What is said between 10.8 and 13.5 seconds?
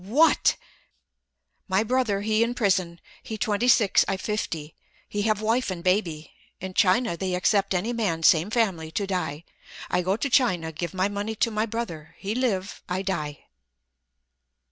my money to my brother—he live, I die!"